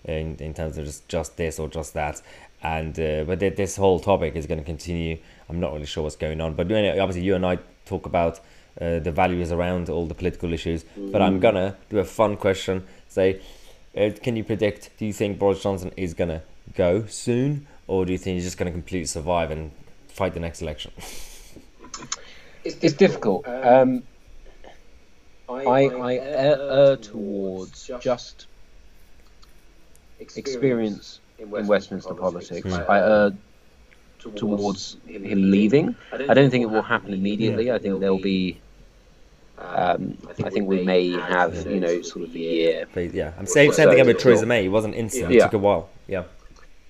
in, 0.05 0.37
in 0.41 0.53
terms 0.53 0.77
of 0.77 0.85
just, 0.85 1.09
just 1.09 1.37
this 1.37 1.59
or 1.59 1.69
just 1.69 1.95
that. 1.95 2.21
And 2.63 2.99
uh, 2.99 3.25
but 3.25 3.41
th- 3.41 3.57
this 3.57 3.77
whole 3.77 4.01
topic 4.01 4.35
is 4.37 4.47
going 4.47 4.59
to 4.59 4.65
continue. 4.65 5.19
I'm 5.49 5.61
not 5.61 5.73
really 5.73 5.87
sure 5.87 6.03
what's 6.03 6.17
going 6.17 6.41
on, 6.41 6.55
but 6.55 6.71
anyway, 6.71 6.99
obviously 6.99 7.23
you 7.23 7.35
and 7.35 7.47
I 7.47 7.59
talk 7.87 8.05
about 8.05 8.41
uh, 8.81 8.99
the 8.99 9.13
values 9.13 9.53
around 9.53 9.89
all 9.89 10.07
the 10.07 10.15
political 10.15 10.53
issues. 10.53 10.85
Mm-hmm. 10.85 11.13
But 11.13 11.23
I'm 11.23 11.35
mm-hmm. 11.35 11.41
gonna 11.41 11.77
do 11.89 11.99
a 11.99 12.05
fun 12.05 12.37
question. 12.37 12.85
Say, 13.19 13.41
uh, 13.97 14.11
can 14.23 14.37
you 14.37 14.45
predict? 14.45 14.91
Do 14.97 15.05
you 15.05 15.13
think 15.13 15.41
Boris 15.41 15.61
Johnson 15.61 15.91
is 15.97 16.15
gonna 16.15 16.43
go 16.77 17.07
soon, 17.07 17.67
or 17.89 18.07
do 18.07 18.13
you 18.13 18.19
think 18.19 18.37
he's 18.37 18.45
just 18.45 18.59
gonna 18.59 18.71
completely 18.71 19.07
survive 19.07 19.51
and 19.51 19.73
fight 20.07 20.35
the 20.35 20.41
next 20.41 20.63
election? 20.63 20.93
it's, 22.65 22.77
it's 22.81 22.95
difficult. 22.95 23.49
Um, 23.49 24.05
I, 25.49 25.89
I 25.89 26.15
err 26.19 26.97
towards 26.97 27.91
just 28.01 28.47
experience 30.21 31.19
in 31.41 31.51
Westminster, 31.51 32.15
politics. 32.15 32.69
Mm. 32.69 32.89
I 32.89 33.01
err 33.01 33.33
towards 34.37 34.97
him 35.09 35.51
leaving. 35.51 35.97
I 36.13 36.35
don't 36.35 36.51
think 36.51 36.63
it 36.63 36.71
will 36.71 36.83
happen 36.83 37.13
immediately. 37.13 37.73
I 37.73 37.81
think 37.81 37.99
there'll 37.99 38.21
be. 38.21 38.61
Um, 39.61 40.17
I 40.45 40.51
think 40.51 40.69
we 40.69 40.85
may 40.85 41.11
have, 41.11 41.67
you 41.67 41.81
know, 41.81 42.01
sort 42.03 42.25
of 42.29 42.35
a 42.35 42.39
year. 42.39 42.87
Yeah, 42.95 43.33
I'm 43.39 43.47
saying 43.47 43.71
the 43.71 43.77
same 43.77 43.91
thing 43.91 44.07
with 44.07 44.19
Theresa 44.19 44.47
May. 44.47 44.67
It 44.67 44.69
wasn't 44.69 44.95
instant. 44.95 45.33
It 45.33 45.41
took 45.41 45.53
a 45.55 45.59
while. 45.59 45.89
Yeah. 46.07 46.25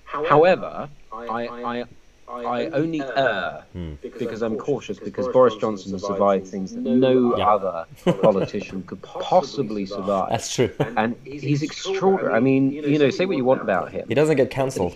However, 0.05 0.89
I, 1.11 1.47
I 1.47 1.85
I 2.29 2.67
only 2.67 3.01
err 3.01 3.65
hmm. 3.73 3.93
because 4.01 4.43
I'm 4.43 4.55
cautious 4.55 4.99
because 4.99 5.27
Boris 5.29 5.55
Johnson 5.55 5.93
has 5.93 6.05
survived 6.05 6.47
things 6.47 6.73
that 6.73 6.81
no 6.81 7.35
yeah. 7.35 7.47
other 7.47 7.85
politician 8.21 8.83
could 8.83 9.01
possibly 9.01 9.85
survive. 9.97 10.29
That's 10.29 10.53
true. 10.53 10.69
And 10.79 11.15
he's 11.23 11.63
extraordinary. 11.63 12.35
I 12.35 12.39
mean, 12.39 12.71
you 12.71 12.99
know, 12.99 13.09
say 13.09 13.25
what 13.25 13.35
you 13.35 13.45
want 13.45 13.61
about 13.61 13.91
him. 13.91 14.07
He 14.07 14.13
doesn't 14.13 14.37
get 14.37 14.51
cancelled. 14.51 14.95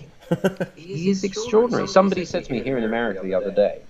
he 0.76 1.10
is 1.10 1.24
extraordinary. 1.24 1.88
Somebody 1.88 2.24
said 2.24 2.46
to 2.46 2.52
me 2.52 2.62
here 2.62 2.78
in 2.78 2.84
America 2.84 3.22
the 3.24 3.34
other 3.34 3.52
day, 3.52 3.82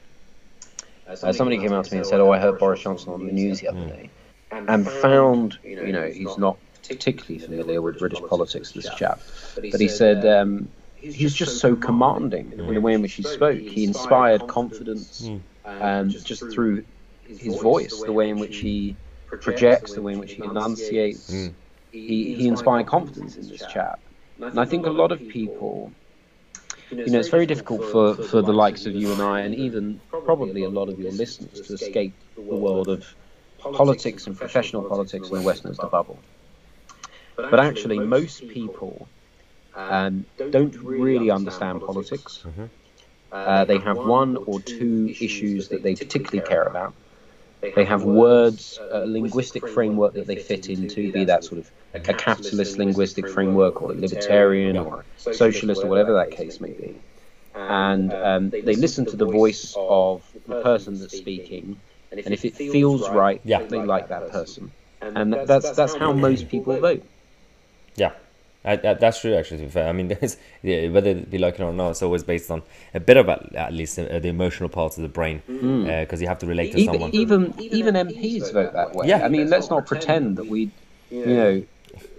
uh, 1.22 1.34
somebody 1.34 1.58
came 1.58 1.74
out 1.74 1.86
to 1.86 1.94
me 1.94 2.00
and 2.00 2.08
said, 2.08 2.20
Oh, 2.20 2.32
I 2.32 2.40
heard 2.40 2.60
Boris 2.60 2.82
Johnson 2.82 3.14
on 3.14 3.26
the 3.26 3.32
news 3.32 3.60
the 3.60 3.70
other 3.70 3.86
day, 3.86 4.10
and 4.52 4.88
found, 4.88 5.58
you 5.64 5.92
know, 5.92 6.08
he's 6.08 6.38
not 6.38 6.58
particularly 6.88 7.40
familiar 7.40 7.82
with 7.82 8.00
British 8.00 8.20
politics, 8.22 8.72
this 8.72 8.90
chap, 8.96 9.20
but 9.56 9.80
he 9.80 9.88
said, 9.88 10.26
um, 10.26 10.70
he's 10.96 11.34
just 11.34 11.60
so 11.60 11.76
commanding 11.76 12.52
in 12.54 12.74
the 12.74 12.82
way 12.82 12.94
in 12.94 13.02
which 13.02 13.14
he 13.14 13.24
spoke. 13.24 13.60
He 13.60 13.84
inspired 13.84 14.48
confidence 14.48 15.28
hmm. 15.28 15.38
um, 15.66 16.10
just 16.10 16.52
through 16.52 16.86
his 17.28 17.62
voice, 17.62 18.02
the 18.02 18.12
way 18.12 18.30
in 18.30 18.40
which 18.40 18.58
he 18.58 18.96
projects, 19.28 19.94
the 19.94 20.02
way 20.02 20.14
in 20.14 20.20
which 20.20 20.34
he 20.34 20.44
enunciates. 20.44 21.32
Hmm. 21.32 21.48
He, 21.92 22.36
he 22.36 22.48
inspired 22.48 22.88
confidence 22.88 23.36
in 23.36 23.48
this 23.48 23.64
chap. 23.72 24.00
And 24.42 24.60
I 24.60 24.66
think 24.66 24.88
a 24.88 24.90
lot 24.90 25.12
of 25.12 25.20
people, 25.28 25.92
you 26.92 27.08
know, 27.08 27.20
it's 27.20 27.30
very 27.30 27.46
difficult 27.46 27.84
for, 27.92 28.16
for 28.16 28.42
the 28.42 28.54
likes 28.54 28.86
of 28.86 28.94
you 28.94 29.12
and 29.12 29.22
I, 29.22 29.42
and 29.42 29.56
even 29.56 30.00
probably 30.10 30.64
a 30.64 30.70
lot 30.70 30.90
of 30.90 31.00
your 31.00 31.12
listeners, 31.12 31.62
to 31.62 31.74
escape 31.74 32.14
the 32.36 32.42
world 32.42 32.88
of 32.88 33.06
politics 33.60 34.28
and 34.28 34.38
professional 34.38 34.84
politics 34.84 35.30
in 35.30 35.36
the 35.36 35.42
Westminster 35.42 35.88
bubble. 35.88 36.20
But 37.36 37.60
actually, 37.60 38.00
most 38.00 38.48
people 38.48 39.08
um, 39.76 40.26
don't 40.52 40.76
really 40.76 41.32
understand 41.32 41.82
politics. 41.82 42.44
Mm-hmm. 42.46 42.66
Uh, 43.32 43.66
they 43.66 43.80
have 43.80 43.98
one 43.98 44.38
or 44.38 44.60
two 44.60 45.14
issues 45.20 45.70
that 45.70 45.82
they 45.82 45.96
particularly 45.96 46.48
care 46.48 46.64
about. 46.64 46.94
They 47.76 47.86
have 47.86 48.04
words, 48.04 48.80
a 48.92 49.06
linguistic 49.06 49.68
framework 49.68 50.14
that 50.14 50.28
they 50.28 50.36
fit 50.36 50.70
into, 50.70 51.12
be 51.12 51.26
that 51.26 51.44
sort 51.44 51.60
of 51.60 51.72
a 51.94 52.14
capitalist 52.14 52.78
linguistic 52.78 53.30
framework 53.30 53.82
or 53.82 53.92
a 53.92 53.96
libertarian 53.96 54.78
or 54.78 55.06
socialist 55.18 55.84
or 55.84 55.88
whatever 55.88 56.14
that 56.14 56.32
case 56.32 56.60
may 56.60 56.72
be. 56.72 56.96
And 57.56 58.14
um, 58.14 58.50
they 58.50 58.76
listen 58.76 59.06
to 59.06 59.16
the 59.16 59.26
voice 59.26 59.76
of 59.78 60.24
the 60.48 60.62
person 60.62 61.00
that's 61.00 61.18
speaking, 61.18 61.80
and 62.12 62.20
if 62.20 62.44
it 62.46 62.56
feels 62.56 63.10
right, 63.10 63.42
yeah. 63.44 63.64
they 63.64 63.82
like 63.82 64.10
that 64.10 64.30
person. 64.30 64.72
And 65.02 65.34
that's, 65.34 65.72
that's 65.72 65.96
how 65.96 66.14
most 66.14 66.50
people 66.50 66.78
vote. 66.80 67.04
Yeah. 67.96 68.14
I, 68.66 68.78
that's 68.78 69.20
true, 69.20 69.36
actually. 69.36 69.58
To 69.58 69.64
be 69.64 69.70
fair, 69.70 69.90
I 69.90 69.92
mean, 69.92 70.18
yeah, 70.64 70.88
whether 70.88 71.10
it 71.10 71.30
be 71.30 71.38
like 71.38 71.56
it 71.56 71.62
or 71.62 71.74
not, 71.74 71.92
it's 71.92 72.02
always 72.02 72.24
based 72.24 72.50
on 72.50 72.64
a 72.94 73.00
bit 73.00 73.18
of 73.18 73.28
at 73.28 73.74
least 73.74 74.00
uh, 74.00 74.20
the 74.20 74.30
emotional 74.30 74.70
parts 74.70 74.98
of 74.98 75.04
the 75.04 75.10
brain, 75.10 75.42
because 75.46 75.64
mm. 75.64 76.14
uh, 76.14 76.18
you 76.18 76.28
have 76.28 76.40
to 76.40 76.46
relate 76.46 76.72
to 76.72 76.78
even, 76.80 76.94
someone. 76.94 77.10
Even 77.14 77.54
even 77.60 77.96
MPs 77.96 78.54
vote 78.54 78.74
that 78.74 78.96
way. 78.96 79.08
Yeah, 79.08 79.26
I 79.26 79.28
mean, 79.28 79.50
let's 79.50 79.70
not 79.70 79.86
pretend 79.86 80.38
that 80.38 80.48
we, 80.48 80.72
you 81.12 81.26
know, 81.26 81.64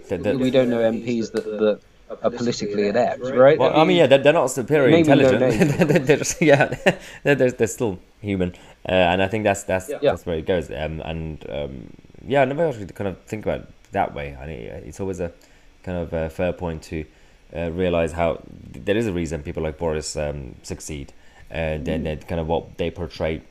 the, 0.07 0.17
the, 0.17 0.37
we 0.37 0.51
don't 0.51 0.69
know 0.69 0.79
MPs 0.79 1.31
that 1.31 1.45
that 1.45 1.79
are 2.09 2.29
politically 2.29 2.89
adept, 2.89 3.21
right? 3.21 3.57
Well, 3.57 3.75
I 3.75 3.83
mean, 3.83 3.97
yeah, 3.97 4.07
they're, 4.07 4.19
they're 4.19 4.33
not 4.33 4.47
superior 4.47 4.95
intelligent. 4.95 6.05
they're 6.05 6.17
just, 6.17 6.41
yeah, 6.41 6.77
they're, 7.23 7.35
they're, 7.35 7.67
still 7.67 7.99
human, 8.21 8.53
uh, 8.87 8.91
and 8.91 9.23
I 9.23 9.27
think 9.27 9.43
that's 9.43 9.63
that's 9.63 9.89
yeah. 9.89 9.97
that's 10.01 10.25
where 10.25 10.37
it 10.37 10.45
goes. 10.45 10.69
Um, 10.69 11.01
and 11.01 11.43
um, 11.49 11.89
yeah, 12.27 12.43
I 12.43 12.45
never 12.45 12.67
actually 12.67 12.85
kind 12.87 13.07
of 13.07 13.19
think 13.23 13.45
about 13.45 13.61
it 13.61 13.69
that 13.93 14.13
way. 14.13 14.37
I 14.39 14.45
mean, 14.45 14.59
it's 14.59 14.99
always 14.99 15.19
a 15.19 15.31
kind 15.85 15.99
of 15.99 16.11
a 16.13 16.29
fair 16.29 16.51
point 16.51 16.81
to 16.83 17.05
uh, 17.55 17.71
realize 17.71 18.11
how 18.11 18.41
there 18.71 18.97
is 18.97 19.07
a 19.07 19.13
reason 19.13 19.43
people 19.43 19.63
like 19.63 19.77
Boris 19.77 20.17
um, 20.17 20.55
succeed, 20.63 21.13
and 21.49 21.85
then 21.85 22.03
mm. 22.03 22.27
kind 22.27 22.41
of 22.41 22.47
what 22.47 22.77
they 22.77 22.89
portray. 22.89 23.41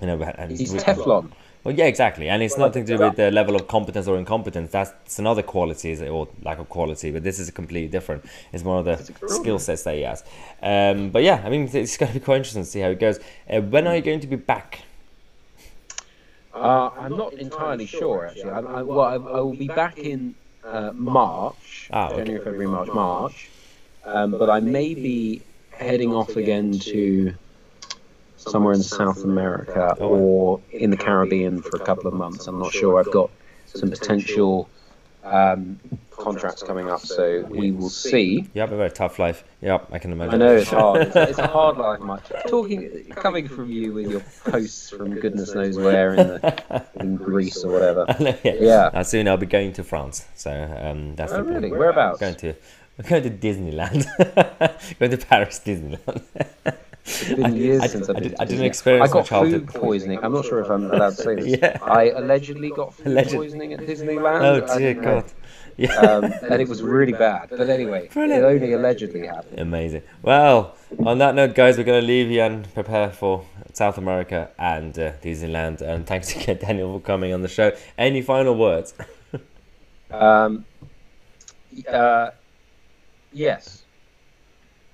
You 0.00 0.06
know, 0.06 0.22
and 0.22 0.50
he's 0.50 0.72
Teflon. 0.72 1.30
Well, 1.62 1.74
yeah, 1.74 1.84
exactly, 1.84 2.30
and 2.30 2.42
it's 2.42 2.56
nothing 2.56 2.86
to 2.86 2.96
do 2.96 3.02
with 3.04 3.16
the 3.16 3.30
level 3.30 3.54
of 3.54 3.68
competence 3.68 4.08
or 4.08 4.16
incompetence. 4.16 4.70
That's 4.70 5.18
another 5.18 5.42
quality 5.42 6.08
or 6.08 6.26
lack 6.42 6.58
of 6.58 6.70
quality, 6.70 7.10
but 7.10 7.22
this 7.22 7.38
is 7.38 7.50
completely 7.50 7.88
different. 7.88 8.24
It's 8.50 8.64
one 8.64 8.78
of 8.78 8.86
the 8.86 9.28
skill 9.28 9.58
sets 9.58 9.82
that 9.82 9.94
he 9.94 10.00
has. 10.00 10.24
Um, 10.62 11.10
but 11.10 11.22
yeah, 11.22 11.42
I 11.44 11.50
mean, 11.50 11.68
it's 11.70 11.98
going 11.98 12.12
to 12.14 12.18
be 12.18 12.24
quite 12.24 12.36
interesting 12.36 12.62
to 12.62 12.68
see 12.68 12.80
how 12.80 12.88
it 12.88 12.98
goes. 12.98 13.20
Uh, 13.48 13.60
when 13.60 13.86
are 13.86 13.94
you 13.94 14.00
going 14.00 14.20
to 14.20 14.26
be 14.26 14.36
back? 14.36 14.80
Uh, 16.54 16.90
I'm 16.98 17.16
not 17.16 17.34
entirely 17.34 17.86
sure 17.86 18.26
actually. 18.26 18.50
I, 18.50 18.60
I, 18.60 18.82
well, 18.82 19.00
I, 19.00 19.14
I 19.14 19.40
will 19.40 19.54
be 19.54 19.68
back 19.68 19.98
in 19.98 20.34
uh, 20.64 20.92
March, 20.94 21.88
Ah, 21.92 22.08
okay. 22.08 22.18
January, 22.18 22.44
February, 22.44 22.66
March, 22.68 22.88
March. 22.88 23.50
Um, 24.04 24.32
but 24.32 24.48
I 24.50 24.60
may 24.60 24.94
be 24.94 25.42
heading 25.70 26.12
off 26.12 26.36
again 26.36 26.78
to 26.78 27.34
somewhere 28.36 28.72
in 28.72 28.82
South 28.82 29.24
America 29.24 29.96
Oh, 30.00 30.08
or 30.08 30.62
in 30.72 30.90
the 30.90 30.96
Caribbean 30.96 31.62
for 31.62 31.76
a 31.76 31.80
couple 31.80 32.08
of 32.08 32.14
months. 32.14 32.46
I'm 32.46 32.58
not 32.58 32.72
sure. 32.72 32.98
I've 32.98 33.10
got 33.10 33.30
some 33.66 33.90
potential 33.90 34.68
um, 35.24 35.78
contracts 36.10 36.62
coming 36.62 36.88
up, 36.90 37.00
so 37.00 37.40
we 37.48 37.70
will 37.72 37.90
see. 37.90 38.46
You 38.54 38.60
have 38.60 38.72
a 38.72 38.76
very 38.76 38.90
tough 38.90 39.18
life. 39.18 39.44
Yep, 39.60 39.88
I 39.92 39.98
can 39.98 40.12
imagine. 40.12 40.34
I 40.34 40.44
know 40.46 40.56
it's 40.56 40.70
hard. 40.70 41.02
It's, 41.02 41.16
it's 41.16 41.38
a 41.38 41.46
hard 41.58 41.76
life, 41.76 42.00
Mike. 42.00 42.22
Talking, 42.48 43.06
coming 43.16 43.48
from 43.48 43.70
you 43.70 43.92
with 43.92 44.10
your 44.10 44.20
posts 44.44 44.90
from 44.90 45.14
goodness 45.18 45.54
knows 45.54 45.76
where 45.76 46.10
in, 46.14 46.16
the, 46.16 46.84
in 47.00 47.16
Greece 47.16 47.62
or 47.64 47.72
whatever. 47.72 48.06
yeah. 48.44 48.54
Yeah. 48.60 48.90
Uh, 48.92 49.02
soon 49.02 49.28
I'll 49.28 49.36
be 49.36 49.46
going 49.46 49.72
to 49.74 49.84
France, 49.84 50.24
so 50.34 50.50
um, 50.52 51.16
that's 51.16 51.32
Oh, 51.32 51.38
the 51.38 51.42
plan. 51.44 51.62
really? 51.62 51.72
Whereabouts? 51.76 52.20
Going 52.20 52.34
to 52.36 52.54
going 53.08 53.22
to 53.22 53.30
Disneyland. 53.30 54.04
going 54.98 55.10
to 55.10 55.16
Paris 55.18 55.60
Disneyland. 55.64 56.22
It's 57.04 57.28
been 57.34 57.56
years 57.56 57.82
I- 57.82 57.86
since 57.86 58.08
I 58.08 58.12
I've 58.12 58.20
been 58.20 58.28
did- 58.30 58.40
I 58.40 58.44
didn't 58.44 58.64
experience 58.64 59.10
I 59.10 59.12
got 59.12 59.28
food 59.28 59.68
poisoning. 59.68 60.18
I'm 60.22 60.32
not 60.32 60.44
sure 60.44 60.60
if 60.60 60.70
I'm 60.70 60.90
allowed 60.90 61.10
to 61.16 61.22
say 61.22 61.34
this. 61.34 61.46
Yeah. 61.60 61.78
I 61.82 62.10
allegedly 62.10 62.70
got 62.70 62.94
food 62.94 63.06
Alleged- 63.08 63.32
poisoning 63.34 63.72
at 63.72 63.80
Disneyland. 63.80 64.42
oh 64.42 64.78
dear 64.78 64.94
know. 64.94 65.02
God. 65.02 65.24
Yeah. 65.76 65.94
Um, 65.94 66.24
and 66.24 66.60
it 66.60 66.68
was 66.68 66.82
really 66.82 67.12
bad. 67.14 67.48
But 67.50 67.70
anyway, 67.70 68.08
Brilliant. 68.12 68.42
it 68.42 68.46
only 68.46 68.72
allegedly 68.74 69.26
happened. 69.26 69.58
Amazing. 69.58 70.02
Well, 70.20 70.76
on 71.06 71.16
that 71.18 71.34
note, 71.34 71.54
guys, 71.54 71.78
we're 71.78 71.84
going 71.84 72.02
to 72.02 72.06
leave 72.06 72.30
you 72.30 72.42
and 72.42 72.72
prepare 72.74 73.08
for 73.10 73.46
South 73.72 73.96
America 73.96 74.50
and 74.58 74.98
uh, 74.98 75.12
Disneyland. 75.22 75.80
And 75.80 76.06
thanks 76.06 76.36
again, 76.36 76.58
Daniel, 76.60 76.98
for 76.98 77.00
coming 77.04 77.32
on 77.32 77.40
the 77.40 77.48
show. 77.48 77.72
Any 77.96 78.20
final 78.22 78.56
words? 78.56 78.92
Um, 80.10 80.64
uh, 81.88 82.30
yes. 83.32 83.84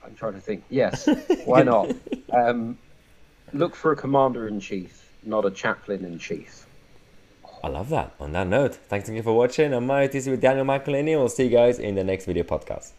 I'm 0.06 0.14
trying 0.14 0.34
to 0.34 0.40
think. 0.40 0.64
Yes. 0.70 1.08
Why 1.44 1.62
not? 1.62 1.92
Um, 2.32 2.78
look 3.52 3.74
for 3.74 3.92
a 3.92 3.96
commander 3.96 4.48
in 4.48 4.60
chief, 4.60 5.10
not 5.22 5.44
a 5.44 5.50
chaplain 5.50 6.04
in 6.04 6.18
chief. 6.18 6.66
I 7.64 7.68
love 7.68 7.88
that. 7.88 8.14
On 8.20 8.32
that 8.32 8.46
note, 8.46 8.76
thanks 8.88 9.08
again 9.08 9.22
for 9.22 9.36
watching. 9.36 9.72
I'm 9.74 9.86
Mario 9.86 10.08
TC 10.08 10.30
with 10.30 10.40
Daniel 10.40 10.64
McElhinney. 10.64 11.16
We'll 11.16 11.28
see 11.28 11.44
you 11.44 11.50
guys 11.50 11.78
in 11.78 11.96
the 11.96 12.04
next 12.04 12.26
video 12.26 12.44
podcast. 12.44 12.92